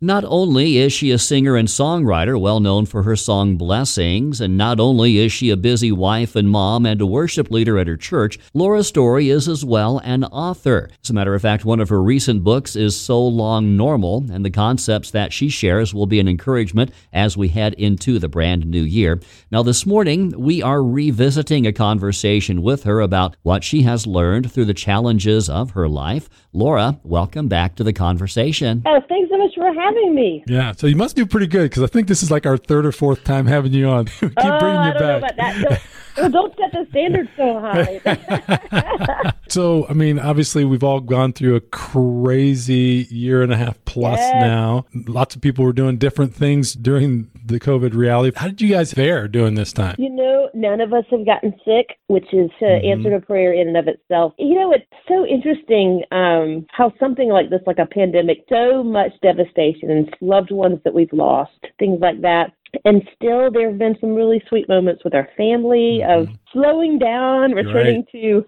Not 0.00 0.24
only 0.24 0.76
is 0.76 0.92
she 0.92 1.10
a 1.10 1.18
singer 1.18 1.56
and 1.56 1.66
songwriter 1.66 2.40
well 2.40 2.60
known 2.60 2.86
for 2.86 3.02
her 3.02 3.16
song 3.16 3.56
Blessings, 3.56 4.40
and 4.40 4.56
not 4.56 4.78
only 4.78 5.18
is 5.18 5.32
she 5.32 5.50
a 5.50 5.56
busy 5.56 5.90
wife 5.90 6.36
and 6.36 6.48
mom 6.48 6.86
and 6.86 7.00
a 7.00 7.06
worship 7.06 7.50
leader 7.50 7.80
at 7.80 7.88
her 7.88 7.96
church, 7.96 8.38
Laura 8.54 8.84
Story 8.84 9.28
is 9.28 9.48
as 9.48 9.64
well 9.64 9.98
an 10.04 10.22
author. 10.22 10.88
As 11.02 11.10
a 11.10 11.14
matter 11.14 11.34
of 11.34 11.42
fact, 11.42 11.64
one 11.64 11.80
of 11.80 11.88
her 11.88 12.00
recent 12.00 12.44
books 12.44 12.76
is 12.76 12.94
So 12.94 13.20
Long 13.26 13.76
Normal, 13.76 14.24
and 14.30 14.44
the 14.44 14.50
concepts 14.50 15.10
that 15.10 15.32
she 15.32 15.48
shares 15.48 15.92
will 15.92 16.06
be 16.06 16.20
an 16.20 16.28
encouragement 16.28 16.92
as 17.12 17.36
we 17.36 17.48
head 17.48 17.74
into 17.74 18.20
the 18.20 18.28
brand 18.28 18.66
new 18.66 18.82
year. 18.82 19.18
Now, 19.50 19.64
this 19.64 19.84
morning, 19.84 20.32
we 20.38 20.62
are 20.62 20.80
revisiting 20.80 21.66
a 21.66 21.72
conversation 21.72 22.62
with 22.62 22.84
her 22.84 23.00
about 23.00 23.34
what 23.42 23.64
she 23.64 23.82
has 23.82 24.06
learned 24.06 24.52
through 24.52 24.66
the 24.66 24.74
challenges 24.74 25.48
of 25.50 25.72
her 25.72 25.88
life. 25.88 26.28
Laura, 26.52 27.00
welcome 27.02 27.48
back 27.48 27.74
to 27.74 27.82
the 27.82 27.92
conversation. 27.92 28.84
Oh, 28.86 29.00
thanks 29.08 29.28
so 29.28 29.38
much 29.38 29.54
for 29.56 29.66
having 29.72 29.87
me. 29.94 30.44
Yeah, 30.46 30.72
so 30.72 30.86
you 30.86 30.96
must 30.96 31.16
do 31.16 31.26
pretty 31.26 31.46
good 31.46 31.70
because 31.70 31.82
I 31.82 31.86
think 31.86 32.08
this 32.08 32.22
is 32.22 32.30
like 32.30 32.46
our 32.46 32.56
third 32.56 32.86
or 32.86 32.92
fourth 32.92 33.24
time 33.24 33.46
having 33.46 33.72
you 33.72 33.88
on. 33.88 34.06
Keep 34.20 34.32
oh, 34.36 34.58
bringing 34.58 34.82
you 34.82 34.90
I 34.90 34.92
don't 34.92 34.98
back. 34.98 35.00
Know 35.00 35.16
about 35.18 35.36
that. 35.36 35.62
Don't, 35.62 35.80
well, 36.20 36.30
don't 36.30 36.54
set 36.56 36.72
the 36.72 36.86
standard 36.90 37.28
so 37.36 37.60
high. 37.60 39.32
so, 39.48 39.86
I 39.88 39.92
mean, 39.92 40.18
obviously, 40.18 40.64
we've 40.64 40.84
all 40.84 41.00
gone 41.00 41.32
through 41.32 41.56
a 41.56 41.60
crazy 41.60 43.06
year 43.10 43.42
and 43.42 43.52
a 43.52 43.56
half 43.56 43.82
plus 43.84 44.18
Yes. 44.18 44.34
now. 44.40 44.84
Lots 45.06 45.34
of 45.36 45.42
people 45.42 45.64
were 45.64 45.72
doing 45.72 45.96
different 45.98 46.34
things 46.34 46.72
during 46.72 47.30
the 47.44 47.58
COVID 47.60 47.94
reality. 47.94 48.36
How 48.36 48.48
did 48.48 48.60
you 48.60 48.68
guys 48.70 48.92
fare 48.92 49.26
during 49.28 49.54
this 49.54 49.72
time? 49.72 49.94
You 49.98 50.10
know, 50.10 50.48
none 50.54 50.80
of 50.80 50.92
us 50.92 51.04
have 51.10 51.24
gotten 51.24 51.54
sick, 51.64 51.96
which 52.08 52.32
is 52.32 52.50
uh, 52.60 52.64
Mhm. 52.66 52.84
answered 52.92 53.12
a 53.14 53.20
prayer 53.20 53.52
in 53.52 53.68
and 53.68 53.76
of 53.76 53.88
itself. 53.88 54.34
You 54.38 54.54
know, 54.54 54.72
it's 54.72 54.84
so 55.06 55.24
interesting 55.26 56.02
um, 56.12 56.66
how 56.70 56.92
something 57.00 57.28
like 57.30 57.50
this, 57.50 57.60
like 57.66 57.78
a 57.78 57.86
pandemic, 57.86 58.44
so 58.48 58.82
much 58.82 59.12
devastation 59.22 59.90
and 59.90 60.14
loved 60.20 60.50
ones 60.50 60.78
that 60.84 60.94
we've 60.94 61.12
lost, 61.12 61.52
things 61.78 61.98
like 62.00 62.20
that. 62.22 62.52
And 62.84 63.02
still, 63.14 63.50
there 63.50 63.68
have 63.68 63.78
been 63.78 63.96
some 64.00 64.14
really 64.14 64.42
sweet 64.48 64.68
moments 64.68 65.04
with 65.04 65.14
our 65.14 65.28
family 65.36 66.00
mm-hmm. 66.02 66.22
of 66.22 66.28
slowing 66.52 66.98
down, 66.98 67.52
returning 67.52 68.04
to, 68.12 68.44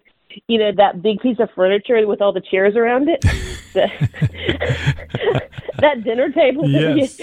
you 0.46 0.58
know, 0.58 0.72
that 0.76 1.02
big 1.02 1.20
piece 1.20 1.38
of 1.40 1.48
furniture 1.54 2.06
with 2.06 2.20
all 2.20 2.32
the 2.32 2.40
chairs 2.40 2.76
around 2.76 3.08
it. 3.08 3.24
That 5.80 6.04
dinner 6.04 6.30
table 6.30 6.68
Yes. 6.68 7.20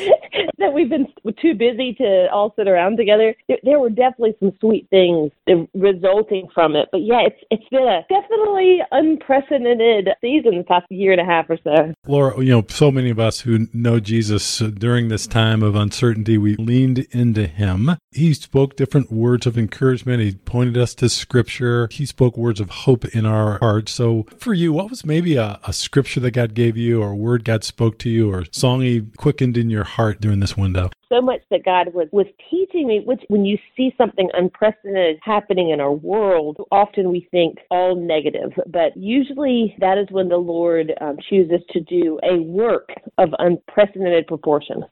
That 0.68 0.74
we've 0.74 0.90
been 0.90 1.08
too 1.42 1.54
busy 1.56 1.94
to 1.94 2.28
all 2.30 2.54
sit 2.58 2.68
around 2.68 2.98
together. 2.98 3.34
There, 3.48 3.58
there 3.64 3.80
were 3.80 3.90
definitely 3.90 4.36
some 4.40 4.52
sweet 4.60 4.88
things 4.90 5.32
resulting 5.74 6.50
from 6.54 6.76
it, 6.76 6.90
but 6.92 7.02
yeah, 7.04 7.22
it's 7.22 7.40
it's 7.50 7.68
been 7.70 7.88
a 7.88 8.02
definitely 8.10 8.80
unprecedented 8.92 10.10
season 10.20 10.58
the 10.58 10.64
past 10.68 10.86
year 10.90 11.14
and 11.14 11.22
a 11.22 11.26
half 11.26 11.50
or 11.50 11.58
so. 11.64 11.94
Laura, 12.06 12.44
you 12.44 12.52
know, 12.52 12.66
so 12.68 12.92
many 12.92 13.10
of 13.10 13.20
us 13.20 13.42
who 13.42 13.68
know 13.74 14.02
Jesus 14.02 14.62
uh, 14.62 14.68
during 14.68 15.08
this 15.08 15.26
time 15.26 15.64
of 15.64 15.76
uncertainty, 15.76 16.38
we 16.38 16.58
leaned 16.58 17.00
into 17.12 17.48
him. 17.48 17.92
He 18.12 18.34
spoke 18.34 18.76
different 18.76 19.10
words 19.10 19.46
of 19.46 19.58
encouragement. 19.58 20.22
He 20.22 20.34
pointed 20.34 20.78
us 20.78 20.94
to 20.96 21.08
scripture. 21.08 21.88
He 21.92 22.06
spoke 22.06 22.36
words 22.36 22.60
of 22.60 22.70
hope 22.70 23.06
in 23.06 23.26
our 23.26 23.58
hearts. 23.60 23.94
So 23.94 24.26
for 24.38 24.54
you, 24.54 24.74
what 24.74 24.90
was 24.90 25.06
maybe 25.06 25.38
a, 25.38 25.60
a 25.66 25.72
scripture 25.72 26.20
that 26.20 26.32
God 26.32 26.54
gave 26.54 26.76
you 26.76 27.02
or 27.02 27.12
a 27.12 27.16
word 27.16 27.46
God 27.46 27.64
spoke 27.64 27.98
to 28.00 28.10
you 28.10 28.32
or 28.32 28.44
song 28.52 28.82
he 28.82 29.04
quickened 29.16 29.56
in 29.56 29.70
your 29.70 29.86
heart 29.86 30.20
during 30.20 30.40
this 30.40 30.57
window? 30.58 30.90
so 31.10 31.22
much 31.22 31.42
that 31.50 31.64
God 31.64 31.94
was, 31.94 32.08
was 32.12 32.26
teaching 32.50 32.88
me, 32.88 33.02
which 33.06 33.22
when 33.28 33.46
you 33.46 33.58
see 33.76 33.94
something 33.98 34.30
unprecedented 34.34 35.20
happening 35.22 35.70
in 35.70 35.80
our 35.80 35.92
world, 35.92 36.58
often 36.72 37.12
we 37.12 37.28
think 37.32 37.60
all 37.72 37.96
negative, 37.96 38.52
but 38.68 38.96
usually 38.96 39.76
that 39.80 39.98
is 39.98 40.08
when 40.12 40.30
the 40.30 40.38
Lord 40.38 40.94
um, 41.02 41.18
chooses 41.30 41.62
to 41.72 41.80
do 41.80 42.20
a 42.24 42.42
work 42.42 42.90
of 43.18 43.30
unprecedented 43.40 44.28
proportion. 44.28 44.84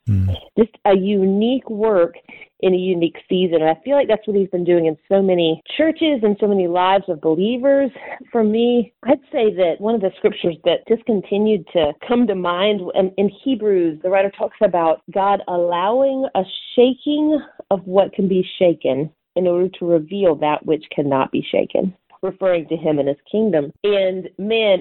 Just 0.57 0.75
a 0.85 0.95
unique 0.95 1.69
work 1.69 2.15
in 2.61 2.73
a 2.73 2.77
unique 2.77 3.17
season. 3.29 3.61
And 3.61 3.69
I 3.69 3.79
feel 3.83 3.95
like 3.95 4.07
that's 4.07 4.25
what 4.27 4.35
he's 4.35 4.49
been 4.49 4.63
doing 4.63 4.85
in 4.85 4.97
so 5.09 5.21
many 5.21 5.61
churches 5.77 6.21
and 6.23 6.37
so 6.39 6.47
many 6.47 6.67
lives 6.67 7.05
of 7.07 7.21
believers. 7.21 7.91
For 8.31 8.43
me, 8.43 8.93
I'd 9.03 9.19
say 9.31 9.53
that 9.55 9.75
one 9.79 9.95
of 9.95 10.01
the 10.01 10.11
scriptures 10.17 10.55
that 10.63 10.87
just 10.87 11.05
continued 11.05 11.67
to 11.73 11.93
come 12.07 12.27
to 12.27 12.35
mind 12.35 12.81
in, 12.95 13.11
in 13.17 13.29
Hebrews, 13.43 13.99
the 14.03 14.09
writer 14.09 14.31
talks 14.37 14.57
about 14.61 15.01
God 15.13 15.41
allowing 15.47 16.27
a 16.35 16.43
shaking 16.75 17.39
of 17.71 17.81
what 17.85 18.13
can 18.13 18.27
be 18.27 18.47
shaken 18.57 19.11
in 19.35 19.47
order 19.47 19.69
to 19.79 19.85
reveal 19.85 20.35
that 20.35 20.65
which 20.65 20.85
cannot 20.95 21.31
be 21.31 21.45
shaken. 21.51 21.93
Referring 22.21 22.67
to 22.69 22.77
him 22.77 22.97
and 22.97 23.07
his 23.07 23.17
kingdom. 23.29 23.71
And 23.83 24.29
man, 24.39 24.79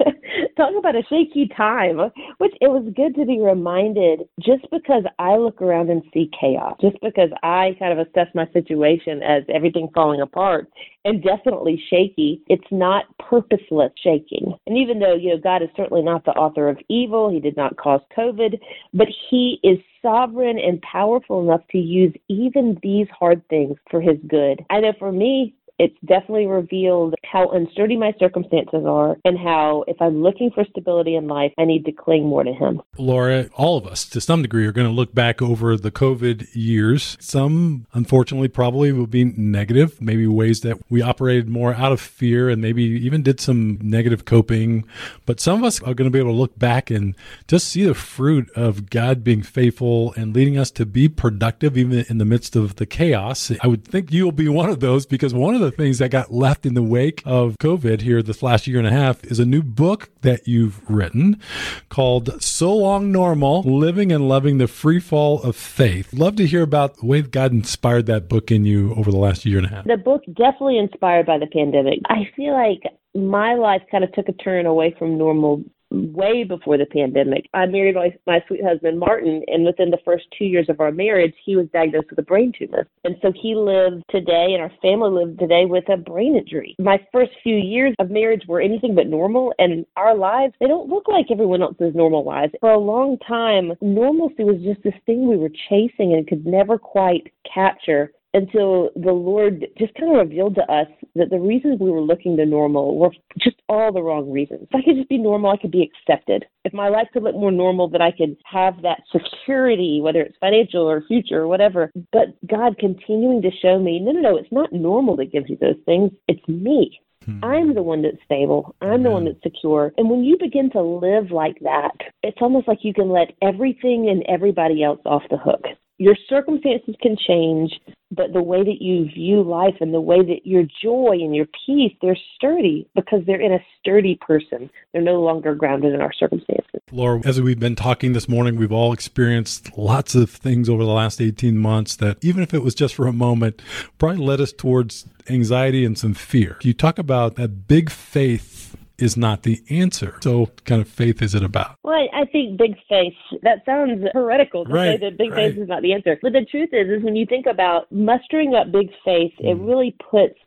talk 0.56 0.72
about 0.78 0.96
a 0.96 1.02
shaky 1.08 1.48
time, 1.56 1.98
which 2.38 2.52
it 2.60 2.68
was 2.68 2.90
good 2.96 3.14
to 3.16 3.26
be 3.26 3.40
reminded 3.40 4.28
just 4.40 4.68
because 4.70 5.04
I 5.18 5.36
look 5.36 5.60
around 5.60 5.90
and 5.90 6.02
see 6.12 6.30
chaos, 6.38 6.76
just 6.80 6.96
because 7.02 7.30
I 7.42 7.76
kind 7.78 7.98
of 7.98 8.06
assess 8.06 8.28
my 8.34 8.46
situation 8.52 9.22
as 9.22 9.42
everything 9.52 9.88
falling 9.94 10.20
apart 10.20 10.68
and 11.04 11.22
definitely 11.22 11.80
shaky, 11.88 12.42
it's 12.48 12.66
not 12.70 13.04
purposeless 13.18 13.92
shaking. 14.02 14.54
And 14.66 14.76
even 14.76 14.98
though, 14.98 15.14
you 15.14 15.30
know, 15.30 15.40
God 15.40 15.62
is 15.62 15.68
certainly 15.76 16.02
not 16.02 16.24
the 16.24 16.32
author 16.32 16.68
of 16.68 16.78
evil, 16.88 17.30
He 17.30 17.38
did 17.38 17.56
not 17.56 17.76
cause 17.76 18.00
COVID, 18.16 18.58
but 18.92 19.06
He 19.30 19.60
is 19.62 19.78
sovereign 20.02 20.58
and 20.58 20.82
powerful 20.82 21.42
enough 21.42 21.62
to 21.70 21.78
use 21.78 22.12
even 22.28 22.78
these 22.82 23.06
hard 23.16 23.46
things 23.48 23.76
for 23.90 24.00
His 24.00 24.16
good. 24.26 24.64
I 24.70 24.80
know 24.80 24.94
for 24.98 25.12
me, 25.12 25.54
it's 25.78 25.96
definitely 26.04 26.46
revealed 26.46 27.14
how 27.24 27.48
unsturdy 27.48 27.98
my 27.98 28.12
circumstances 28.18 28.84
are 28.86 29.16
and 29.24 29.38
how 29.38 29.84
if 29.86 30.00
I'm 30.00 30.22
looking 30.22 30.50
for 30.50 30.64
stability 30.70 31.16
in 31.16 31.28
life, 31.28 31.52
I 31.58 31.64
need 31.64 31.84
to 31.84 31.92
cling 31.92 32.24
more 32.24 32.44
to 32.44 32.52
him. 32.52 32.80
Laura, 32.96 33.48
all 33.54 33.76
of 33.76 33.86
us 33.86 34.04
to 34.06 34.20
some 34.20 34.42
degree 34.42 34.66
are 34.66 34.72
going 34.72 34.86
to 34.86 34.92
look 34.92 35.14
back 35.14 35.42
over 35.42 35.76
the 35.76 35.90
COVID 35.90 36.48
years. 36.54 37.18
Some, 37.20 37.86
unfortunately, 37.92 38.48
probably 38.48 38.92
will 38.92 39.06
be 39.06 39.24
negative, 39.24 40.00
maybe 40.00 40.26
ways 40.26 40.60
that 40.60 40.78
we 40.90 41.02
operated 41.02 41.48
more 41.48 41.74
out 41.74 41.92
of 41.92 42.00
fear 42.00 42.48
and 42.48 42.62
maybe 42.62 42.82
even 42.82 43.22
did 43.22 43.40
some 43.40 43.78
negative 43.82 44.24
coping. 44.24 44.86
But 45.26 45.40
some 45.40 45.58
of 45.58 45.64
us 45.64 45.80
are 45.82 45.94
going 45.94 46.10
to 46.10 46.12
be 46.12 46.18
able 46.18 46.32
to 46.32 46.36
look 46.36 46.58
back 46.58 46.90
and 46.90 47.14
just 47.48 47.68
see 47.68 47.84
the 47.84 47.94
fruit 47.94 48.50
of 48.56 48.88
God 48.88 49.22
being 49.22 49.42
faithful 49.42 50.14
and 50.14 50.34
leading 50.34 50.56
us 50.56 50.70
to 50.72 50.86
be 50.86 51.08
productive 51.08 51.76
even 51.76 52.06
in 52.08 52.18
the 52.18 52.24
midst 52.24 52.56
of 52.56 52.76
the 52.76 52.86
chaos. 52.86 53.52
I 53.60 53.66
would 53.66 53.84
think 53.84 54.12
you'll 54.12 54.32
be 54.32 54.48
one 54.48 54.70
of 54.70 54.80
those 54.80 55.04
because 55.04 55.34
one 55.34 55.54
of 55.54 55.60
the 55.60 55.65
things 55.70 55.98
that 55.98 56.10
got 56.10 56.32
left 56.32 56.66
in 56.66 56.74
the 56.74 56.82
wake 56.82 57.22
of 57.24 57.56
COVID 57.58 58.00
here 58.00 58.22
this 58.22 58.42
last 58.42 58.66
year 58.66 58.78
and 58.78 58.86
a 58.86 58.90
half 58.90 59.24
is 59.24 59.38
a 59.38 59.44
new 59.44 59.62
book 59.62 60.10
that 60.22 60.46
you've 60.46 60.88
written 60.90 61.40
called 61.88 62.42
So 62.42 62.74
Long 62.74 63.12
Normal 63.12 63.62
Living 63.62 64.12
and 64.12 64.28
Loving 64.28 64.58
the 64.58 64.68
Free 64.68 65.00
Fall 65.00 65.42
of 65.42 65.56
Faith. 65.56 66.12
Love 66.12 66.36
to 66.36 66.46
hear 66.46 66.62
about 66.62 66.96
the 66.98 67.06
way 67.06 67.22
God 67.22 67.52
inspired 67.52 68.06
that 68.06 68.28
book 68.28 68.50
in 68.50 68.64
you 68.64 68.94
over 68.94 69.10
the 69.10 69.18
last 69.18 69.44
year 69.44 69.58
and 69.58 69.66
a 69.66 69.70
half. 69.70 69.84
The 69.84 69.96
book 69.96 70.22
definitely 70.26 70.78
inspired 70.78 71.26
by 71.26 71.38
the 71.38 71.46
pandemic. 71.46 72.00
I 72.06 72.28
feel 72.36 72.52
like 72.52 72.82
my 73.14 73.54
life 73.54 73.82
kind 73.90 74.04
of 74.04 74.12
took 74.12 74.28
a 74.28 74.32
turn 74.32 74.66
away 74.66 74.94
from 74.98 75.16
normal 75.16 75.62
way 75.90 76.44
before 76.44 76.78
the 76.78 76.86
pandemic. 76.86 77.48
I 77.54 77.66
married 77.66 77.94
my, 77.94 78.14
my 78.26 78.42
sweet 78.46 78.62
husband, 78.64 78.98
Martin, 78.98 79.42
and 79.46 79.64
within 79.64 79.90
the 79.90 79.98
first 80.04 80.24
two 80.36 80.44
years 80.44 80.68
of 80.68 80.80
our 80.80 80.92
marriage, 80.92 81.34
he 81.44 81.56
was 81.56 81.66
diagnosed 81.72 82.10
with 82.10 82.18
a 82.18 82.22
brain 82.22 82.52
tumor. 82.56 82.86
And 83.04 83.16
so 83.22 83.32
he 83.32 83.54
lived 83.54 84.02
today, 84.10 84.48
and 84.52 84.62
our 84.62 84.72
family 84.82 85.10
lived 85.10 85.38
today 85.38 85.64
with 85.64 85.88
a 85.88 85.96
brain 85.96 86.36
injury. 86.36 86.76
My 86.78 86.98
first 87.12 87.32
few 87.42 87.56
years 87.56 87.94
of 87.98 88.10
marriage 88.10 88.42
were 88.48 88.60
anything 88.60 88.94
but 88.94 89.06
normal, 89.06 89.52
and 89.58 89.86
our 89.96 90.16
lives, 90.16 90.54
they 90.60 90.66
don't 90.66 90.88
look 90.88 91.08
like 91.08 91.26
everyone 91.30 91.62
else's 91.62 91.94
normal 91.94 92.24
lives. 92.24 92.52
For 92.60 92.70
a 92.70 92.78
long 92.78 93.18
time, 93.26 93.72
normalcy 93.80 94.44
was 94.44 94.60
just 94.62 94.82
this 94.82 94.94
thing 95.06 95.28
we 95.28 95.36
were 95.36 95.50
chasing 95.68 96.14
and 96.14 96.26
could 96.26 96.46
never 96.46 96.78
quite 96.78 97.32
capture 97.52 98.12
until 98.34 98.90
the 98.96 99.12
Lord 99.12 99.66
just 99.78 99.94
kind 99.94 100.12
of 100.12 100.28
revealed 100.28 100.56
to 100.56 100.72
us 100.72 100.88
that 101.14 101.30
the 101.30 101.38
reasons 101.38 101.80
we 101.80 101.90
were 101.90 102.00
looking 102.00 102.36
to 102.36 102.44
normal 102.44 102.98
were 102.98 103.10
just 103.38 103.56
all 103.68 103.92
the 103.92 104.02
wrong 104.02 104.30
reasons. 104.30 104.62
If 104.62 104.74
I 104.74 104.82
could 104.84 104.96
just 104.96 105.08
be 105.08 105.18
normal, 105.18 105.52
I 105.52 105.56
could 105.56 105.70
be 105.70 105.90
accepted. 105.90 106.44
If 106.64 106.72
my 106.72 106.88
life 106.88 107.08
could 107.12 107.22
look 107.22 107.34
more 107.34 107.52
normal, 107.52 107.88
that 107.90 108.02
I 108.02 108.10
could 108.10 108.36
have 108.44 108.82
that 108.82 109.02
security, 109.10 110.00
whether 110.02 110.20
it's 110.20 110.36
financial 110.38 110.82
or 110.82 111.02
future 111.08 111.40
or 111.40 111.48
whatever. 111.48 111.90
But 112.12 112.36
God 112.46 112.78
continuing 112.78 113.42
to 113.42 113.50
show 113.62 113.78
me, 113.78 114.00
no, 114.00 114.12
no, 114.12 114.20
no, 114.20 114.36
it's 114.36 114.52
not 114.52 114.72
normal 114.72 115.16
that 115.16 115.32
gives 115.32 115.48
you 115.48 115.56
those 115.60 115.80
things. 115.86 116.10
It's 116.28 116.46
me. 116.48 117.00
Hmm. 117.24 117.44
I'm 117.44 117.74
the 117.74 117.82
one 117.82 118.02
that's 118.02 118.22
stable. 118.24 118.74
I'm 118.80 119.02
the 119.02 119.10
one 119.10 119.24
that's 119.24 119.42
secure. 119.42 119.92
And 119.96 120.08
when 120.08 120.22
you 120.22 120.36
begin 120.38 120.70
to 120.70 120.82
live 120.82 121.30
like 121.30 121.58
that, 121.60 121.96
it's 122.22 122.38
almost 122.40 122.68
like 122.68 122.78
you 122.82 122.94
can 122.94 123.08
let 123.08 123.32
everything 123.42 124.08
and 124.10 124.22
everybody 124.28 124.84
else 124.84 125.00
off 125.04 125.22
the 125.30 125.38
hook. 125.38 125.62
Your 125.98 126.16
circumstances 126.28 126.94
can 127.00 127.16
change, 127.26 127.72
but 128.10 128.32
the 128.32 128.42
way 128.42 128.62
that 128.62 128.80
you 128.80 129.06
view 129.06 129.42
life 129.42 129.74
and 129.80 129.92
the 129.92 130.00
way 130.00 130.22
that 130.22 130.46
your 130.46 130.64
joy 130.82 131.12
and 131.12 131.34
your 131.34 131.46
peace, 131.66 131.92
they're 132.00 132.16
sturdy 132.36 132.88
because 132.94 133.22
they're 133.26 133.40
in 133.40 133.52
a 133.52 133.58
sturdy 133.78 134.18
person. 134.20 134.70
They're 134.92 135.02
no 135.02 135.20
longer 135.20 135.54
grounded 135.54 135.92
in 135.92 136.00
our 136.00 136.12
circumstances. 136.12 136.80
Laura, 136.92 137.20
as 137.24 137.40
we've 137.40 137.58
been 137.58 137.74
talking 137.74 138.12
this 138.12 138.28
morning, 138.28 138.56
we've 138.56 138.72
all 138.72 138.92
experienced 138.92 139.76
lots 139.76 140.14
of 140.14 140.30
things 140.30 140.68
over 140.68 140.84
the 140.84 140.90
last 140.90 141.20
18 141.20 141.58
months 141.58 141.96
that, 141.96 142.18
even 142.22 142.42
if 142.42 142.54
it 142.54 142.62
was 142.62 142.74
just 142.74 142.94
for 142.94 143.06
a 143.06 143.12
moment, 143.12 143.60
probably 143.98 144.24
led 144.24 144.40
us 144.40 144.52
towards 144.52 145.06
anxiety 145.28 145.84
and 145.84 145.98
some 145.98 146.14
fear. 146.14 146.58
You 146.62 146.74
talk 146.74 146.98
about 146.98 147.34
that 147.36 147.66
big 147.66 147.90
faith 147.90 148.75
is 148.98 149.16
not 149.16 149.42
the 149.42 149.62
answer. 149.70 150.16
So, 150.20 150.40
what 150.40 150.64
kind 150.64 150.80
of 150.80 150.88
faith 150.88 151.22
is 151.22 151.34
it 151.34 151.42
about? 151.42 151.76
Well, 151.82 152.08
I 152.12 152.24
think 152.26 152.58
big 152.58 152.76
faith, 152.88 153.14
that 153.42 153.64
sounds 153.64 154.04
heretical 154.12 154.64
to 154.64 154.72
right, 154.72 154.98
say 154.98 155.10
that 155.10 155.18
big 155.18 155.30
right. 155.32 155.52
faith 155.52 155.62
is 155.62 155.68
not 155.68 155.82
the 155.82 155.92
answer. 155.92 156.18
But 156.22 156.32
the 156.32 156.44
truth 156.50 156.70
is, 156.72 156.88
is 156.88 157.02
when 157.04 157.16
you 157.16 157.26
think 157.26 157.46
about 157.46 157.90
mustering 157.92 158.54
up 158.54 158.72
big 158.72 158.90
faith, 159.04 159.32
mm. 159.40 159.50
it 159.50 159.54
really 159.60 159.96
puts 160.10 160.38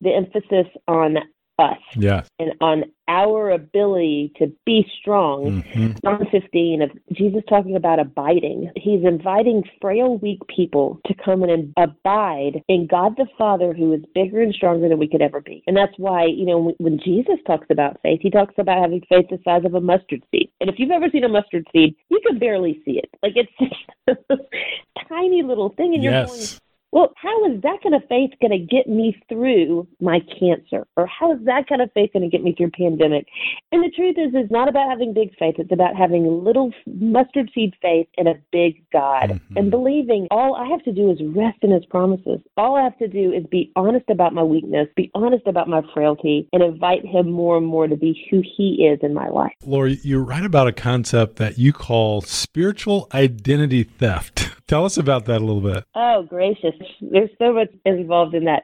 the 0.00 0.12
emphasis 0.12 0.66
on 0.88 1.16
us 1.58 1.78
yeah. 1.96 2.22
and 2.38 2.52
on 2.60 2.84
our 3.08 3.50
ability 3.50 4.32
to 4.38 4.52
be 4.64 4.86
strong. 5.00 5.62
Mm-hmm. 5.62 5.92
John 6.04 6.26
15 6.30 6.82
of 6.82 6.90
Jesus 7.12 7.42
talking 7.48 7.76
about 7.76 7.98
abiding. 7.98 8.70
He's 8.76 9.04
inviting 9.04 9.62
frail, 9.80 10.18
weak 10.18 10.40
people 10.54 11.00
to 11.06 11.14
come 11.14 11.42
and 11.42 11.72
abide 11.76 12.62
in 12.68 12.86
God 12.86 13.16
the 13.16 13.26
Father 13.36 13.74
who 13.74 13.92
is 13.92 14.00
bigger 14.14 14.40
and 14.40 14.54
stronger 14.54 14.88
than 14.88 14.98
we 14.98 15.08
could 15.08 15.22
ever 15.22 15.40
be. 15.40 15.62
And 15.66 15.76
that's 15.76 15.92
why, 15.98 16.24
you 16.24 16.46
know, 16.46 16.72
when 16.78 16.98
Jesus 17.04 17.36
talks 17.46 17.66
about 17.70 18.00
faith, 18.02 18.20
he 18.22 18.30
talks 18.30 18.54
about 18.56 18.80
having 18.80 19.02
faith 19.08 19.26
the 19.30 19.38
size 19.44 19.64
of 19.64 19.74
a 19.74 19.80
mustard 19.80 20.22
seed. 20.30 20.50
And 20.60 20.70
if 20.70 20.76
you've 20.78 20.90
ever 20.90 21.08
seen 21.12 21.24
a 21.24 21.28
mustard 21.28 21.66
seed, 21.72 21.94
you 22.08 22.20
can 22.26 22.38
barely 22.38 22.80
see 22.84 22.98
it. 22.98 23.10
Like 23.22 23.34
it's 23.36 23.74
a 24.08 24.36
tiny 25.08 25.42
little 25.42 25.70
thing 25.70 25.94
and 25.94 26.02
you're 26.02 26.12
yes. 26.12 26.60
Well, 26.92 27.14
how 27.16 27.46
is 27.46 27.62
that 27.62 27.82
kind 27.82 27.94
of 27.94 28.02
faith 28.08 28.32
going 28.40 28.50
to 28.50 28.58
get 28.58 28.86
me 28.86 29.16
through 29.28 29.88
my 29.98 30.20
cancer? 30.38 30.86
Or 30.96 31.06
how 31.06 31.32
is 31.32 31.38
that 31.46 31.66
kind 31.66 31.80
of 31.80 31.90
faith 31.92 32.10
going 32.12 32.22
to 32.22 32.28
get 32.28 32.44
me 32.44 32.54
through 32.54 32.70
pandemic? 32.70 33.26
And 33.72 33.82
the 33.82 33.90
truth 33.90 34.16
is, 34.18 34.32
it's 34.34 34.52
not 34.52 34.68
about 34.68 34.90
having 34.90 35.14
big 35.14 35.34
faith. 35.38 35.54
It's 35.58 35.72
about 35.72 35.96
having 35.96 36.44
little 36.44 36.70
mustard 36.86 37.50
seed 37.54 37.74
faith 37.80 38.08
in 38.18 38.26
a 38.26 38.34
big 38.52 38.84
God 38.92 39.30
mm-hmm. 39.30 39.56
and 39.56 39.70
believing 39.70 40.28
all 40.30 40.54
I 40.54 40.66
have 40.68 40.82
to 40.84 40.92
do 40.92 41.10
is 41.10 41.18
rest 41.34 41.58
in 41.62 41.70
his 41.70 41.84
promises. 41.86 42.40
All 42.58 42.76
I 42.76 42.82
have 42.82 42.98
to 42.98 43.08
do 43.08 43.32
is 43.32 43.44
be 43.50 43.72
honest 43.74 44.10
about 44.10 44.34
my 44.34 44.42
weakness, 44.42 44.88
be 44.94 45.10
honest 45.14 45.46
about 45.46 45.68
my 45.68 45.80
frailty, 45.94 46.46
and 46.52 46.62
invite 46.62 47.06
him 47.06 47.30
more 47.30 47.56
and 47.56 47.66
more 47.66 47.88
to 47.88 47.96
be 47.96 48.26
who 48.30 48.42
he 48.56 48.86
is 48.86 48.98
in 49.02 49.14
my 49.14 49.28
life. 49.28 49.52
Lori, 49.64 49.98
you 50.02 50.18
write 50.18 50.44
about 50.44 50.68
a 50.68 50.72
concept 50.72 51.36
that 51.36 51.58
you 51.58 51.72
call 51.72 52.20
spiritual 52.20 53.08
identity 53.14 53.82
theft. 53.82 54.50
Tell 54.72 54.86
us 54.86 54.96
about 54.96 55.26
that 55.26 55.42
a 55.42 55.44
little 55.44 55.60
bit. 55.60 55.84
Oh, 55.94 56.24
gracious. 56.26 56.72
There's 57.02 57.28
so 57.38 57.52
much 57.52 57.68
involved 57.84 58.34
in 58.34 58.46
that. 58.46 58.62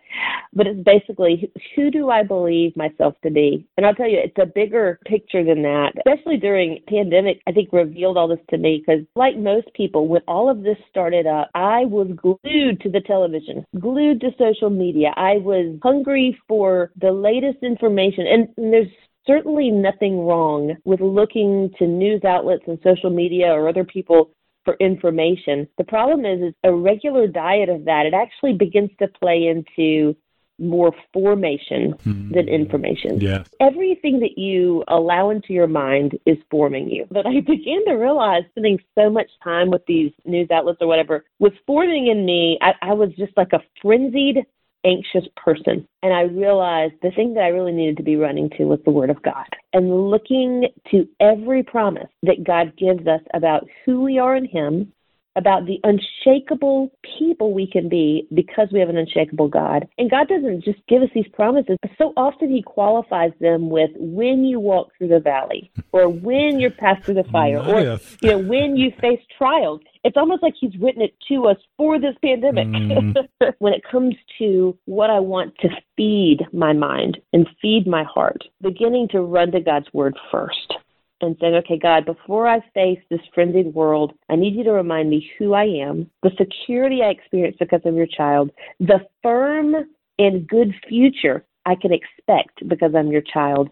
But 0.54 0.66
it's 0.66 0.80
basically 0.82 1.52
who 1.76 1.90
do 1.90 2.08
I 2.08 2.22
believe 2.22 2.74
myself 2.78 3.12
to 3.24 3.30
be? 3.30 3.68
And 3.76 3.84
I'll 3.84 3.94
tell 3.94 4.08
you, 4.08 4.18
it's 4.18 4.38
a 4.40 4.46
bigger 4.46 5.00
picture 5.04 5.44
than 5.44 5.60
that. 5.64 5.92
Especially 5.98 6.38
during 6.38 6.82
pandemic, 6.88 7.42
I 7.46 7.52
think 7.52 7.74
revealed 7.74 8.16
all 8.16 8.26
this 8.26 8.38
to 8.48 8.56
me 8.56 8.82
because 8.82 9.04
like 9.16 9.36
most 9.36 9.66
people, 9.74 10.08
when 10.08 10.22
all 10.26 10.48
of 10.48 10.62
this 10.62 10.78
started 10.88 11.26
up, 11.26 11.50
I 11.54 11.84
was 11.84 12.08
glued 12.16 12.80
to 12.80 12.88
the 12.88 13.02
television, 13.06 13.66
glued 13.78 14.22
to 14.22 14.30
social 14.38 14.70
media. 14.70 15.12
I 15.14 15.36
was 15.36 15.78
hungry 15.82 16.38
for 16.48 16.90
the 16.98 17.12
latest 17.12 17.62
information. 17.62 18.26
And, 18.26 18.48
and 18.56 18.72
there's 18.72 18.88
certainly 19.26 19.70
nothing 19.70 20.20
wrong 20.20 20.74
with 20.86 21.00
looking 21.02 21.70
to 21.78 21.86
news 21.86 22.24
outlets 22.24 22.64
and 22.66 22.78
social 22.82 23.10
media 23.10 23.48
or 23.48 23.68
other 23.68 23.84
people 23.84 24.30
for 24.68 24.76
information. 24.80 25.66
The 25.78 25.84
problem 25.84 26.26
is, 26.26 26.42
is 26.42 26.54
a 26.62 26.70
regular 26.70 27.26
diet 27.26 27.70
of 27.70 27.86
that, 27.86 28.04
it 28.04 28.12
actually 28.12 28.52
begins 28.52 28.90
to 28.98 29.08
play 29.08 29.46
into 29.46 30.14
more 30.58 30.92
formation 31.10 31.94
mm-hmm. 32.04 32.34
than 32.34 32.48
information. 32.48 33.18
Yes. 33.18 33.48
Everything 33.60 34.20
that 34.20 34.36
you 34.36 34.84
allow 34.88 35.30
into 35.30 35.54
your 35.54 35.68
mind 35.68 36.18
is 36.26 36.36
forming 36.50 36.90
you. 36.90 37.06
But 37.10 37.26
I 37.26 37.40
began 37.46 37.82
to 37.86 37.92
realize 37.92 38.42
spending 38.50 38.78
so 38.94 39.08
much 39.08 39.30
time 39.42 39.70
with 39.70 39.86
these 39.86 40.12
news 40.26 40.50
outlets 40.50 40.82
or 40.82 40.86
whatever 40.86 41.24
was 41.38 41.52
forming 41.66 42.08
in 42.08 42.26
me. 42.26 42.58
I, 42.60 42.72
I 42.82 42.92
was 42.92 43.08
just 43.16 43.34
like 43.38 43.54
a 43.54 43.62
frenzied 43.80 44.44
anxious 44.88 45.28
person. 45.36 45.86
And 46.02 46.12
I 46.12 46.22
realized 46.22 46.94
the 47.02 47.10
thing 47.10 47.34
that 47.34 47.44
I 47.44 47.48
really 47.48 47.72
needed 47.72 47.96
to 47.98 48.02
be 48.02 48.16
running 48.16 48.50
to 48.50 48.64
was 48.64 48.80
the 48.84 48.90
Word 48.90 49.10
of 49.10 49.22
God 49.22 49.46
and 49.72 50.10
looking 50.10 50.68
to 50.90 51.08
every 51.20 51.62
promise 51.62 52.08
that 52.22 52.44
God 52.44 52.76
gives 52.76 53.06
us 53.06 53.20
about 53.34 53.66
who 53.84 54.02
we 54.02 54.18
are 54.18 54.36
in 54.36 54.44
Him, 54.44 54.92
about 55.36 55.66
the 55.66 55.78
unshakable 55.84 56.90
people 57.18 57.52
we 57.52 57.66
can 57.66 57.88
be 57.88 58.26
because 58.34 58.68
we 58.72 58.80
have 58.80 58.88
an 58.88 58.96
unshakable 58.96 59.48
God. 59.48 59.88
And 59.96 60.10
God 60.10 60.28
doesn't 60.28 60.64
just 60.64 60.78
give 60.88 61.02
us 61.02 61.08
these 61.14 61.28
promises, 61.32 61.76
but 61.80 61.90
so 61.96 62.12
often 62.16 62.50
He 62.50 62.62
qualifies 62.62 63.32
them 63.40 63.70
with 63.70 63.90
when 63.96 64.44
you 64.44 64.60
walk 64.60 64.90
through 64.98 65.08
the 65.08 65.20
valley, 65.20 65.70
or 65.92 66.08
when 66.08 66.58
you're 66.58 66.70
passed 66.70 67.04
through 67.04 67.14
the 67.14 67.24
fire, 67.24 67.58
or 67.58 67.98
you 68.22 68.30
know 68.30 68.38
when 68.38 68.76
you 68.76 68.90
face 69.00 69.20
trials. 69.36 69.80
It's 70.04 70.16
almost 70.16 70.42
like 70.42 70.54
He's 70.58 70.76
written 70.80 71.02
it 71.02 71.14
to 71.28 71.46
us 71.46 71.56
for 71.76 72.00
this 72.00 72.14
pandemic. 72.22 72.68
Mm. 72.68 73.28
when 73.58 73.72
it 73.72 73.82
comes 73.90 74.14
to 74.38 74.76
what 74.86 75.10
I 75.10 75.20
want 75.20 75.56
to 75.58 75.68
feed 75.96 76.46
my 76.52 76.72
mind 76.72 77.18
and 77.32 77.48
feed 77.60 77.86
my 77.86 78.04
heart, 78.04 78.44
beginning 78.60 79.08
to 79.12 79.20
run 79.20 79.52
to 79.52 79.60
God's 79.60 79.92
Word 79.92 80.16
first 80.30 80.74
and 81.20 81.36
saying, 81.40 81.54
okay, 81.54 81.78
God, 81.78 82.04
before 82.04 82.48
I 82.48 82.60
face 82.74 83.00
this 83.10 83.20
frenzied 83.34 83.74
world, 83.74 84.12
I 84.28 84.36
need 84.36 84.54
you 84.54 84.64
to 84.64 84.72
remind 84.72 85.10
me 85.10 85.30
who 85.38 85.54
I 85.54 85.64
am, 85.64 86.10
the 86.22 86.30
security 86.38 87.00
I 87.02 87.08
experience 87.08 87.56
because 87.58 87.80
I'm 87.84 87.96
your 87.96 88.06
child, 88.06 88.50
the 88.80 89.00
firm 89.22 89.74
and 90.18 90.46
good 90.46 90.74
future 90.88 91.44
I 91.66 91.74
can 91.74 91.92
expect 91.92 92.66
because 92.66 92.94
I'm 92.94 93.08
your 93.08 93.22
child. 93.22 93.68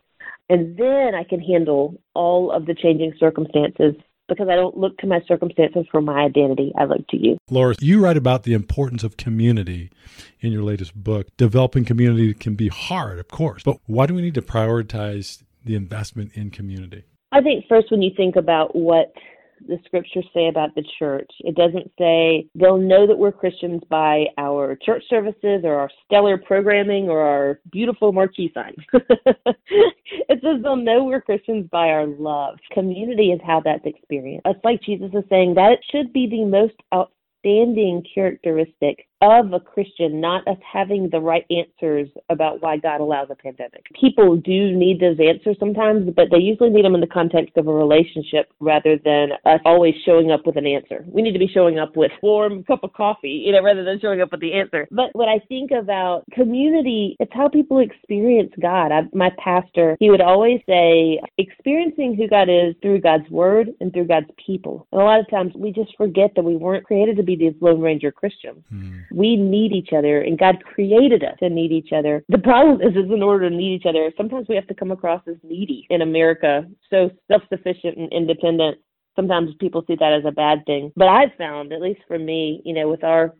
And 0.49 0.77
then 0.77 1.15
I 1.15 1.25
can 1.25 1.41
handle 1.41 2.01
all 2.15 2.53
of 2.53 2.67
the 2.67 2.75
changing 2.75 3.15
circumstances 3.19 3.95
because 4.29 4.49
I 4.49 4.57
don't 4.57 4.77
look 4.77 4.97
to 4.99 5.07
my 5.07 5.21
circumstances 5.27 5.87
for 5.91 6.01
my 6.01 6.21
identity. 6.21 6.73
I 6.77 6.85
look 6.85 7.07
to 7.09 7.17
you. 7.17 7.37
Laura, 7.51 7.75
you 7.81 8.03
write 8.03 8.17
about 8.17 8.43
the 8.43 8.55
importance 8.55 9.05
of 9.05 9.17
community 9.17 9.91
in 10.41 10.53
your 10.53 10.63
latest 10.63 10.95
book. 10.95 11.29
Developing 11.37 11.85
community 11.85 12.35
can 12.35 12.55
be 12.55 12.69
hard, 12.69 13.19
of 13.19 13.29
course, 13.29 13.63
but 13.63 13.79
why 13.87 14.07
do 14.07 14.15
we 14.15 14.23
need 14.23 14.35
to 14.35 14.43
prioritize 14.43 15.43
the 15.65 15.75
investment 15.75 16.33
in 16.35 16.51
community? 16.51 17.05
I 17.37 17.43
think 17.43 17.67
first, 17.69 17.91
when 17.91 18.01
you 18.01 18.13
think 18.17 18.37
about 18.37 18.75
what 18.75 19.13
the 19.69 19.79
scriptures 19.85 20.25
say 20.33 20.49
about 20.49 20.75
the 20.75 20.85
church. 20.99 21.31
It 21.41 21.55
doesn't 21.55 21.91
say 21.99 22.47
they'll 22.55 22.79
know 22.79 23.07
that 23.07 23.19
we're 23.19 23.33
Christians 23.33 23.83
by 23.91 24.27
our 24.39 24.77
church 24.77 25.03
services 25.09 25.63
or 25.65 25.75
our 25.75 25.91
stellar 26.05 26.39
programming 26.39 27.09
or 27.09 27.21
our 27.21 27.61
beautiful 27.73 28.13
marquee 28.13 28.51
signs. 28.55 28.77
it 28.93 30.41
says 30.43 30.63
they'll 30.63 30.77
know 30.77 31.05
we're 31.05 31.21
Christians 31.21 31.69
by 31.71 31.89
our 31.89 32.07
love. 32.07 32.59
Community 32.73 33.33
is 33.33 33.41
how 33.45 33.61
that's 33.65 33.85
experienced. 33.85 34.47
It's 34.47 34.65
like 34.65 34.83
Jesus 34.83 35.11
is 35.13 35.25
saying 35.29 35.55
that 35.55 35.73
it 35.73 35.81
should 35.91 36.13
be 36.13 36.29
the 36.29 36.45
most 36.45 36.75
outstanding 36.95 38.05
characteristic 38.15 39.07
of 39.33 39.53
a 39.53 39.61
Christian, 39.61 40.21
not 40.21 40.47
us 40.49 40.59
having 40.71 41.09
the 41.11 41.21
right 41.21 41.45
answers 41.51 42.09
about 42.31 42.63
why 42.63 42.77
God 42.77 43.01
allows 43.01 43.29
a 43.31 43.35
pandemic. 43.35 43.85
People 43.99 44.37
do 44.37 44.73
need 44.73 45.01
those 45.01 45.19
answers 45.21 45.57
sometimes, 45.59 46.11
but 46.15 46.27
they 46.31 46.39
usually 46.39 46.71
need 46.71 46.85
them 46.85 46.95
in 46.95 47.01
the 47.01 47.07
context 47.07 47.57
of 47.57 47.67
a 47.67 47.73
relationship 47.73 48.51
rather 48.61 48.99
than 49.05 49.31
us 49.45 49.61
always 49.65 49.95
showing 50.05 50.31
up 50.31 50.47
with 50.47 50.57
an 50.57 50.67
answer. 50.67 51.05
We 51.09 51.23
need 51.23 51.33
to 51.33 51.39
be 51.39 51.49
showing 51.53 51.79
up 51.79 51.97
with 51.97 52.13
warm 52.23 52.65
cup 52.65 52.85
of 52.85 52.93
coffee, 52.93 53.43
you 53.47 53.53
know, 53.53 53.63
rather 53.63 53.85
than 53.85 54.01
showing 54.01 54.21
up 54.21 54.33
with 54.33 54.41
the 54.41 54.53
answer. 54.53 54.87
But 54.91 55.11
what 55.13 55.29
I 55.29 55.39
think 55.49 55.71
about 55.71 56.25
community, 56.33 57.17
it's 57.21 57.33
how 57.35 57.49
people 57.49 57.79
experience 57.79 58.53
God. 58.61 58.93
I, 58.93 59.03
my 59.13 59.31
pastor, 59.43 59.97
he 60.01 60.11
would 60.11 60.21
always 60.21 60.61
say, 60.69 61.21
experiencing 61.39 62.15
who 62.17 62.29
God 62.29 62.49
is 62.49 62.75
through 62.83 63.01
God's 63.01 63.29
word 63.31 63.69
and 63.81 63.93
through 63.93 64.07
God's 64.07 64.31
people. 64.45 64.87
And 64.93 65.01
a 65.01 65.05
lot 65.05 65.21
of 65.21 65.29
times 65.31 65.53
we 65.55 65.73
just 65.73 65.97
forget 65.97 66.33
that 66.37 66.45
we 66.45 66.57
weren't 66.57 66.85
created 66.85 67.17
to 67.17 67.23
be 67.23 67.37
these 67.37 67.55
Lone 67.61 67.81
Ranger 67.81 68.13
Christians. 68.13 68.63
Mm. 68.73 69.03
We 69.17 69.35
need 69.35 69.73
each 69.73 69.95
other, 69.97 70.21
and 70.21 70.39
God 70.39 70.63
created 70.63 71.25
us 71.25 71.39
to 71.39 71.49
need 71.49 71.73
each 71.73 71.91
other. 71.91 72.23
The 72.29 72.37
problem 72.37 72.83
is, 72.83 72.95
is 72.95 73.11
in 73.11 73.23
order 73.23 73.49
to 73.49 73.57
need 73.57 73.81
each 73.81 73.87
other, 73.87 74.13
sometimes 74.15 74.47
we 74.47 74.57
have 74.57 74.67
to 74.67 74.75
come 74.75 74.91
across 74.91 75.23
as 75.27 75.37
needy 75.43 75.87
in 75.89 76.03
America, 76.03 76.67
so 76.91 77.11
self-sufficient 77.27 77.97
and 77.97 78.13
independent. 78.13 78.77
Sometimes 79.17 79.55
people 79.59 79.83
see 79.87 79.97
that 79.99 80.13
as 80.13 80.27
a 80.27 80.31
bad 80.31 80.67
thing. 80.67 80.93
But 80.97 81.09
I've 81.09 81.35
found, 81.39 81.73
at 81.73 81.81
least 81.81 82.01
for 82.07 82.19
me, 82.19 82.61
you 82.67 82.75
know, 82.75 82.91
with 82.91 83.03
our 83.05 83.35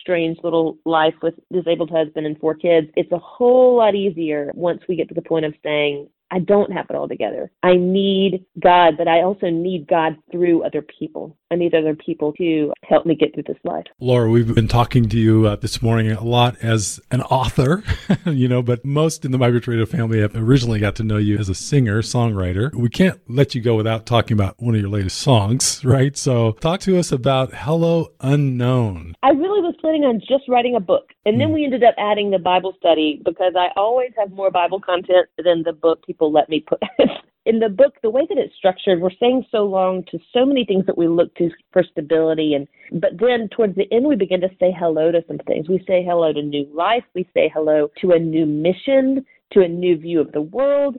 strange 0.00 0.36
little 0.42 0.78
life 0.84 1.14
with 1.22 1.34
disabled 1.52 1.90
husband 1.90 2.26
and 2.26 2.36
four 2.40 2.56
kids, 2.56 2.88
it's 2.96 3.12
a 3.12 3.18
whole 3.18 3.76
lot 3.76 3.94
easier 3.94 4.50
once 4.54 4.82
we 4.88 4.96
get 4.96 5.08
to 5.10 5.14
the 5.14 5.22
point 5.22 5.44
of 5.44 5.54
saying, 5.62 6.08
I 6.30 6.38
don't 6.38 6.72
have 6.72 6.86
it 6.88 6.96
all 6.96 7.08
together. 7.08 7.50
I 7.62 7.74
need 7.76 8.44
God, 8.58 8.96
but 8.96 9.08
I 9.08 9.22
also 9.22 9.50
need 9.50 9.86
God 9.88 10.16
through 10.30 10.64
other 10.64 10.82
people. 10.82 11.36
I 11.52 11.56
need 11.56 11.74
other 11.74 11.96
people 11.96 12.32
to 12.34 12.72
help 12.84 13.06
me 13.06 13.16
get 13.16 13.34
through 13.34 13.42
this 13.48 13.58
life. 13.64 13.84
Laura, 13.98 14.30
we've 14.30 14.54
been 14.54 14.68
talking 14.68 15.08
to 15.08 15.18
you 15.18 15.46
uh, 15.46 15.56
this 15.56 15.82
morning 15.82 16.12
a 16.12 16.22
lot 16.22 16.56
as 16.62 17.00
an 17.10 17.22
author, 17.22 17.82
you 18.26 18.46
know, 18.46 18.62
but 18.62 18.84
most 18.84 19.24
in 19.24 19.32
the 19.32 19.38
My 19.38 19.50
Bridge 19.50 19.66
Radio 19.66 19.84
family 19.84 20.20
have 20.20 20.36
originally 20.36 20.78
got 20.78 20.94
to 20.96 21.02
know 21.02 21.16
you 21.16 21.38
as 21.38 21.48
a 21.48 21.54
singer, 21.54 22.02
songwriter. 22.02 22.72
We 22.72 22.88
can't 22.88 23.20
let 23.28 23.56
you 23.56 23.60
go 23.60 23.74
without 23.74 24.06
talking 24.06 24.36
about 24.36 24.62
one 24.62 24.76
of 24.76 24.80
your 24.80 24.90
latest 24.90 25.18
songs, 25.18 25.84
right? 25.84 26.16
So 26.16 26.52
talk 26.52 26.80
to 26.82 26.98
us 26.98 27.10
about 27.10 27.52
Hello 27.52 28.12
Unknown. 28.20 29.14
I 29.24 29.30
really 29.30 29.60
was 29.60 29.74
planning 29.80 30.04
on 30.04 30.20
just 30.20 30.48
writing 30.48 30.76
a 30.76 30.80
book. 30.80 31.08
And 31.26 31.40
then 31.40 31.48
mm. 31.48 31.54
we 31.54 31.64
ended 31.64 31.82
up 31.82 31.94
adding 31.98 32.30
the 32.30 32.38
Bible 32.38 32.74
study 32.78 33.20
because 33.24 33.54
I 33.56 33.68
always 33.76 34.10
have 34.18 34.30
more 34.30 34.50
Bible 34.50 34.80
content 34.80 35.28
than 35.42 35.64
the 35.64 35.72
book 35.72 36.06
people 36.06 36.19
let 36.28 36.48
me 36.48 36.64
put. 36.66 36.82
in 37.46 37.58
the 37.58 37.68
book, 37.68 37.94
the 38.02 38.10
way 38.10 38.26
that 38.28 38.38
it's 38.38 38.54
structured, 38.56 39.00
we're 39.00 39.10
saying 39.18 39.46
so 39.50 39.64
long 39.64 40.04
to 40.10 40.18
so 40.32 40.44
many 40.44 40.64
things 40.64 40.86
that 40.86 40.98
we 40.98 41.08
look 41.08 41.34
to 41.36 41.50
for 41.72 41.82
stability, 41.82 42.54
and 42.54 42.66
but 43.00 43.18
then 43.18 43.48
towards 43.48 43.76
the 43.76 43.90
end, 43.92 44.06
we 44.06 44.16
begin 44.16 44.40
to 44.40 44.50
say 44.58 44.74
hello 44.76 45.10
to 45.12 45.24
some 45.26 45.38
things. 45.46 45.68
We 45.68 45.84
say 45.86 46.04
hello 46.04 46.32
to 46.32 46.42
new 46.42 46.66
life. 46.74 47.04
We 47.14 47.28
say 47.32 47.50
hello 47.52 47.90
to 48.00 48.12
a 48.12 48.18
new 48.18 48.46
mission 48.46 49.24
to 49.52 49.62
a 49.62 49.68
new 49.68 49.96
view 49.96 50.20
of 50.20 50.32
the 50.32 50.42
world. 50.42 50.96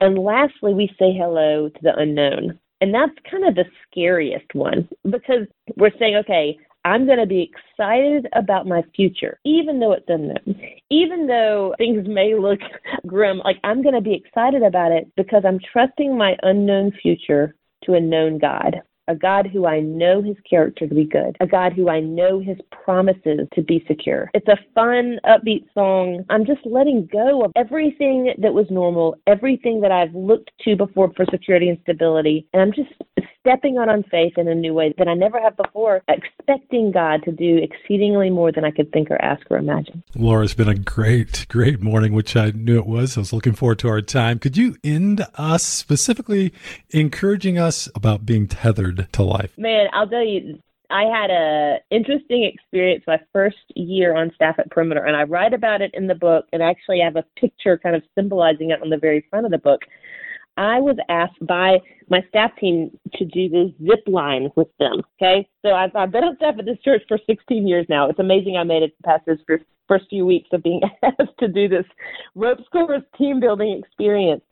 And 0.00 0.18
lastly, 0.18 0.74
we 0.74 0.88
say 0.98 1.12
hello 1.16 1.68
to 1.68 1.78
the 1.82 1.96
unknown. 1.96 2.58
And 2.80 2.94
that's 2.94 3.12
kind 3.28 3.44
of 3.44 3.56
the 3.56 3.64
scariest 3.90 4.54
one 4.54 4.88
because 5.10 5.46
we're 5.76 5.96
saying, 5.98 6.16
okay, 6.16 6.56
I'm 6.88 7.04
going 7.04 7.18
to 7.18 7.26
be 7.26 7.50
excited 7.52 8.26
about 8.32 8.66
my 8.66 8.82
future, 8.96 9.38
even 9.44 9.78
though 9.78 9.92
it's 9.92 10.06
unknown. 10.08 10.58
Even 10.88 11.26
though 11.26 11.74
things 11.76 12.08
may 12.08 12.34
look 12.34 12.60
grim, 13.06 13.42
like 13.44 13.58
I'm 13.62 13.82
going 13.82 13.94
to 13.94 14.00
be 14.00 14.14
excited 14.14 14.62
about 14.62 14.92
it 14.92 15.06
because 15.14 15.42
I'm 15.46 15.60
trusting 15.70 16.16
my 16.16 16.34
unknown 16.42 16.92
future 17.02 17.54
to 17.84 17.92
a 17.92 18.00
known 18.00 18.38
God 18.38 18.80
a 19.08 19.14
God 19.14 19.48
who 19.50 19.66
I 19.66 19.80
know 19.80 20.22
his 20.22 20.36
character 20.48 20.86
to 20.86 20.94
be 20.94 21.04
good, 21.04 21.36
a 21.40 21.46
God 21.46 21.72
who 21.72 21.88
I 21.88 21.98
know 21.98 22.40
his 22.40 22.58
promises 22.70 23.48
to 23.54 23.62
be 23.62 23.82
secure. 23.88 24.30
It's 24.34 24.48
a 24.48 24.58
fun, 24.74 25.18
upbeat 25.24 25.64
song. 25.72 26.24
I'm 26.28 26.44
just 26.44 26.60
letting 26.64 27.08
go 27.10 27.42
of 27.42 27.52
everything 27.56 28.34
that 28.38 28.52
was 28.52 28.66
normal, 28.70 29.16
everything 29.26 29.80
that 29.80 29.90
I've 29.90 30.14
looked 30.14 30.50
to 30.64 30.76
before 30.76 31.10
for 31.16 31.24
security 31.30 31.70
and 31.70 31.78
stability, 31.82 32.46
and 32.52 32.60
I'm 32.60 32.72
just 32.72 32.92
stepping 33.48 33.78
out 33.78 33.88
on 33.88 34.02
faith 34.10 34.34
in 34.36 34.46
a 34.46 34.54
new 34.54 34.74
way 34.74 34.94
that 34.98 35.08
I 35.08 35.14
never 35.14 35.40
have 35.40 35.56
before, 35.56 36.02
expecting 36.08 36.92
God 36.92 37.22
to 37.24 37.32
do 37.32 37.56
exceedingly 37.56 38.28
more 38.28 38.52
than 38.52 38.64
I 38.64 38.70
could 38.70 38.92
think 38.92 39.10
or 39.10 39.20
ask 39.22 39.50
or 39.50 39.56
imagine. 39.56 40.02
Laura, 40.14 40.44
it's 40.44 40.52
been 40.52 40.68
a 40.68 40.74
great, 40.74 41.46
great 41.48 41.80
morning, 41.80 42.12
which 42.12 42.36
I 42.36 42.50
knew 42.50 42.78
it 42.78 42.86
was. 42.86 43.16
I 43.16 43.20
was 43.20 43.32
looking 43.32 43.54
forward 43.54 43.78
to 43.80 43.88
our 43.88 44.02
time. 44.02 44.38
Could 44.38 44.58
you 44.58 44.76
end 44.84 45.24
us 45.36 45.62
specifically 45.62 46.52
encouraging 46.90 47.58
us 47.58 47.88
about 47.94 48.26
being 48.26 48.48
tethered 48.48 49.08
to 49.12 49.22
life? 49.22 49.56
Man, 49.56 49.86
I'll 49.94 50.08
tell 50.08 50.24
you, 50.24 50.58
I 50.90 51.04
had 51.04 51.30
a 51.30 51.78
interesting 51.90 52.44
experience 52.44 53.04
my 53.06 53.20
first 53.32 53.56
year 53.74 54.14
on 54.14 54.30
staff 54.34 54.58
at 54.58 54.70
Perimeter, 54.70 55.04
and 55.04 55.16
I 55.16 55.22
write 55.22 55.54
about 55.54 55.80
it 55.80 55.90
in 55.94 56.06
the 56.06 56.14
book, 56.14 56.46
and 56.52 56.62
actually 56.62 57.00
I 57.00 57.06
have 57.06 57.16
a 57.16 57.24
picture 57.40 57.78
kind 57.78 57.96
of 57.96 58.02
symbolizing 58.14 58.70
it 58.70 58.82
on 58.82 58.90
the 58.90 58.98
very 58.98 59.26
front 59.30 59.46
of 59.46 59.52
the 59.52 59.58
book. 59.58 59.82
I 60.58 60.80
was 60.80 60.96
asked 61.08 61.46
by 61.46 61.78
my 62.10 62.22
staff 62.28 62.50
team 62.60 62.90
to 63.14 63.24
do 63.24 63.48
this 63.48 63.70
zip 63.86 64.02
line 64.08 64.50
with 64.56 64.68
them. 64.78 65.02
Okay, 65.16 65.48
so 65.64 65.72
I've, 65.72 65.94
I've 65.94 66.10
been 66.10 66.24
on 66.24 66.36
staff 66.36 66.56
at 66.58 66.64
this 66.64 66.78
church 66.84 67.02
for 67.06 67.18
16 67.26 67.66
years 67.66 67.86
now. 67.88 68.08
It's 68.08 68.18
amazing 68.18 68.56
I 68.56 68.64
made 68.64 68.82
it 68.82 68.94
past 69.04 69.24
this 69.24 69.38
first, 69.88 70.06
few 70.10 70.26
weeks 70.26 70.48
of 70.52 70.62
being 70.62 70.80
asked 71.02 71.38
to 71.40 71.48
do 71.48 71.68
this 71.68 71.86
ropes 72.34 72.64
course 72.70 73.02
team 73.16 73.40
building 73.40 73.82
experience, 73.82 74.42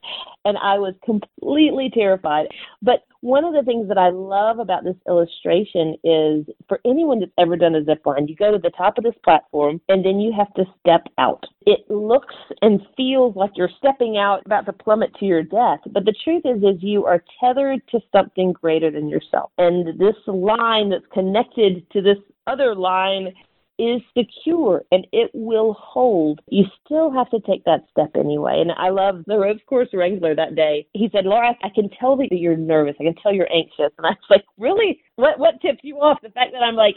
and 0.44 0.56
I 0.58 0.78
was 0.78 0.94
completely 1.04 1.90
terrified. 1.92 2.46
But 2.82 3.04
one 3.20 3.44
of 3.44 3.54
the 3.54 3.62
things 3.62 3.88
that 3.88 3.98
I 3.98 4.10
love 4.10 4.60
about 4.60 4.84
this 4.84 4.94
illustration 5.08 5.96
is 6.04 6.46
for 6.68 6.80
anyone 6.84 7.18
that's 7.18 7.32
ever 7.38 7.56
done 7.56 7.74
a 7.74 7.84
zip 7.84 8.06
line, 8.06 8.28
you 8.28 8.36
go 8.36 8.52
to 8.52 8.58
the 8.58 8.70
top 8.70 8.98
of 8.98 9.04
this 9.04 9.14
platform 9.24 9.80
and 9.88 10.04
then 10.04 10.20
you 10.20 10.32
have 10.32 10.52
to 10.54 10.64
step 10.78 11.08
out. 11.18 11.44
It 11.66 11.90
looks 11.90 12.34
and 12.62 12.80
feels 12.96 13.34
like 13.34 13.50
you're 13.56 13.70
stepping 13.78 14.16
out 14.16 14.42
about 14.46 14.66
to 14.66 14.72
plummet 14.72 15.12
to 15.16 15.24
your 15.24 15.42
death, 15.42 15.80
but 15.90 16.04
the 16.04 16.14
truth 16.22 16.42
is 16.44 16.62
is 16.62 16.82
you 16.82 17.04
are 17.04 17.24
tethered 17.40 17.80
to 17.88 18.00
something 18.12 18.52
greater 18.52 18.90
than 18.90 19.08
yourself. 19.08 19.50
And 19.58 19.98
this 19.98 20.14
line 20.26 20.90
that's 20.90 21.04
connected 21.12 21.88
to 21.90 22.02
this 22.02 22.18
other 22.46 22.74
line 22.76 23.34
is 23.78 24.00
secure 24.16 24.82
and 24.90 25.06
it 25.12 25.30
will 25.34 25.74
hold. 25.74 26.40
You 26.48 26.64
still 26.84 27.10
have 27.10 27.30
to 27.30 27.40
take 27.40 27.64
that 27.64 27.84
step 27.90 28.10
anyway. 28.14 28.60
And 28.60 28.72
I 28.72 28.90
love 28.90 29.24
the 29.26 29.38
ropes 29.38 29.62
course 29.66 29.88
wrangler 29.92 30.34
that 30.34 30.54
day. 30.54 30.86
He 30.94 31.08
said, 31.12 31.24
Laura, 31.24 31.54
I 31.62 31.68
can 31.74 31.90
tell 32.00 32.16
that 32.16 32.28
you're 32.30 32.56
nervous. 32.56 32.96
I 33.00 33.04
can 33.04 33.14
tell 33.22 33.34
you're 33.34 33.52
anxious. 33.52 33.92
And 33.98 34.06
I 34.06 34.10
was 34.10 34.30
like, 34.30 34.44
really? 34.58 35.00
What 35.16 35.38
what 35.38 35.60
tips 35.60 35.80
you 35.82 35.96
off? 35.96 36.18
The 36.22 36.30
fact 36.30 36.52
that 36.52 36.62
I'm 36.62 36.76
like 36.76 36.96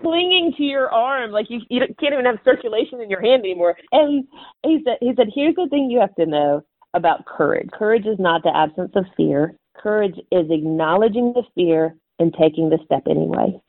clinging 0.00 0.54
to 0.56 0.62
your 0.62 0.90
arm, 0.90 1.30
like 1.30 1.46
you, 1.48 1.60
you 1.68 1.80
can't 2.00 2.12
even 2.12 2.24
have 2.24 2.38
circulation 2.44 3.00
in 3.00 3.10
your 3.10 3.20
hand 3.20 3.40
anymore. 3.40 3.76
And 3.92 4.26
he 4.64 4.80
said, 4.84 4.98
he 5.00 5.12
said, 5.16 5.28
here's 5.34 5.56
the 5.56 5.68
thing 5.68 5.90
you 5.90 6.00
have 6.00 6.14
to 6.16 6.26
know 6.26 6.62
about 6.94 7.26
courage. 7.26 7.68
Courage 7.72 8.06
is 8.06 8.18
not 8.18 8.42
the 8.42 8.54
absence 8.54 8.92
of 8.94 9.04
fear. 9.16 9.54
Courage 9.76 10.16
is 10.32 10.46
acknowledging 10.50 11.32
the 11.32 11.44
fear 11.54 11.94
and 12.18 12.34
taking 12.34 12.68
the 12.68 12.78
step 12.84 13.04
anyway. 13.08 13.60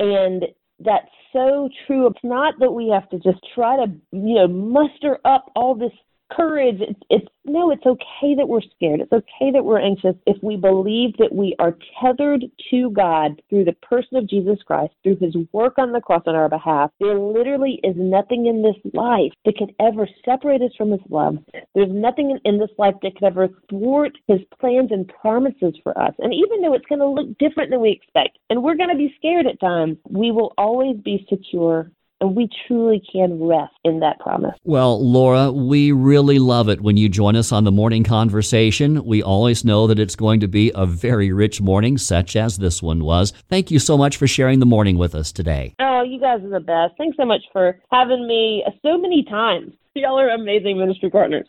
And 0.00 0.44
that's 0.80 1.08
so 1.32 1.68
true. 1.86 2.06
It's 2.06 2.18
not 2.22 2.54
that 2.60 2.70
we 2.70 2.88
have 2.88 3.08
to 3.10 3.18
just 3.18 3.44
try 3.54 3.76
to, 3.76 3.92
you 4.12 4.34
know, 4.34 4.48
muster 4.48 5.18
up 5.24 5.50
all 5.56 5.74
this 5.74 5.92
courage. 6.30 6.80
It's, 6.80 7.00
it's 7.10 7.26
no, 7.44 7.70
it's 7.70 7.86
okay 7.86 8.34
that 8.36 8.48
we're 8.48 8.60
scared. 8.60 9.00
It's 9.00 9.12
okay 9.12 9.50
that 9.52 9.64
we're 9.64 9.80
anxious 9.80 10.14
if 10.26 10.36
we 10.42 10.56
believe 10.56 11.16
that 11.18 11.34
we 11.34 11.54
are 11.58 11.76
tethered 12.00 12.44
to 12.70 12.90
God 12.90 13.40
through 13.48 13.64
the 13.64 13.72
person 13.72 14.18
of 14.18 14.28
Jesus 14.28 14.58
Christ, 14.66 14.92
through 15.02 15.16
his 15.16 15.34
work 15.52 15.78
on 15.78 15.92
the 15.92 16.00
cross 16.00 16.22
on 16.26 16.34
our 16.34 16.48
behalf. 16.48 16.90
There 17.00 17.18
literally 17.18 17.80
is 17.82 17.94
nothing 17.96 18.46
in 18.46 18.62
this 18.62 18.76
life 18.92 19.32
that 19.44 19.56
could 19.56 19.74
ever 19.80 20.06
separate 20.24 20.62
us 20.62 20.72
from 20.76 20.90
his 20.90 21.00
love. 21.08 21.38
There's 21.74 21.90
nothing 21.90 22.38
in 22.44 22.58
this 22.58 22.70
life 22.78 22.94
that 23.02 23.14
could 23.14 23.26
ever 23.26 23.48
thwart 23.70 24.12
his 24.26 24.40
plans 24.60 24.90
and 24.92 25.08
promises 25.08 25.74
for 25.82 25.98
us. 25.98 26.14
And 26.18 26.34
even 26.34 26.60
though 26.60 26.74
it's 26.74 26.86
going 26.86 27.00
to 27.00 27.08
look 27.08 27.38
different 27.38 27.70
than 27.70 27.80
we 27.80 27.90
expect, 27.90 28.38
and 28.50 28.62
we're 28.62 28.76
going 28.76 28.90
to 28.90 28.96
be 28.96 29.14
scared 29.16 29.46
at 29.46 29.60
times, 29.60 29.96
we 30.08 30.30
will 30.30 30.52
always 30.58 30.96
be 30.98 31.26
secure 31.28 31.90
and 32.20 32.34
we 32.34 32.48
truly 32.66 33.02
can 33.12 33.42
rest 33.42 33.74
in 33.84 34.00
that 34.00 34.18
promise. 34.18 34.56
Well, 34.64 35.04
Laura, 35.04 35.52
we 35.52 35.92
really 35.92 36.38
love 36.38 36.68
it 36.68 36.80
when 36.80 36.96
you 36.96 37.08
join 37.08 37.36
us 37.36 37.52
on 37.52 37.64
the 37.64 37.72
morning 37.72 38.04
conversation. 38.04 39.04
We 39.04 39.22
always 39.22 39.64
know 39.64 39.86
that 39.86 39.98
it's 39.98 40.16
going 40.16 40.40
to 40.40 40.48
be 40.48 40.72
a 40.74 40.86
very 40.86 41.32
rich 41.32 41.60
morning, 41.60 41.96
such 41.98 42.36
as 42.36 42.58
this 42.58 42.82
one 42.82 43.04
was. 43.04 43.32
Thank 43.48 43.70
you 43.70 43.78
so 43.78 43.96
much 43.96 44.16
for 44.16 44.26
sharing 44.26 44.58
the 44.58 44.66
morning 44.66 44.98
with 44.98 45.14
us 45.14 45.32
today. 45.32 45.74
Oh, 45.78 46.02
you 46.02 46.20
guys 46.20 46.42
are 46.42 46.48
the 46.48 46.60
best. 46.60 46.94
Thanks 46.98 47.16
so 47.16 47.24
much 47.24 47.42
for 47.52 47.78
having 47.90 48.26
me 48.26 48.64
so 48.82 48.98
many 48.98 49.24
times. 49.24 49.72
Y'all 49.94 50.18
are 50.18 50.30
amazing 50.30 50.78
ministry 50.78 51.10
partners. 51.10 51.46